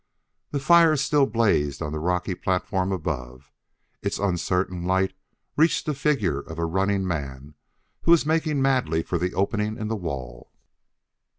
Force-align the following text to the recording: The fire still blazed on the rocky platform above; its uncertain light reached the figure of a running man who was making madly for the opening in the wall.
The 0.49 0.59
fire 0.59 0.95
still 0.95 1.27
blazed 1.27 1.79
on 1.79 1.91
the 1.91 1.99
rocky 1.99 2.33
platform 2.33 2.91
above; 2.91 3.51
its 4.01 4.17
uncertain 4.17 4.83
light 4.83 5.13
reached 5.55 5.85
the 5.85 5.93
figure 5.93 6.39
of 6.39 6.57
a 6.57 6.65
running 6.65 7.07
man 7.07 7.53
who 8.01 8.09
was 8.09 8.25
making 8.25 8.63
madly 8.63 9.03
for 9.03 9.19
the 9.19 9.35
opening 9.35 9.77
in 9.77 9.89
the 9.89 9.95
wall. 9.95 10.51